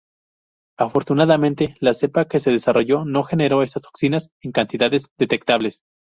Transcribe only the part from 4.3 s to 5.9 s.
en cantidades detectables.